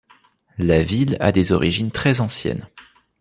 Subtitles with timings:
[0.57, 2.67] La ville a des origines très anciennes.